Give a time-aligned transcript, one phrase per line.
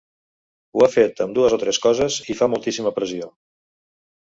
[0.77, 3.33] Ho ha fet amb dues o tres coses i fa moltíssima pressió.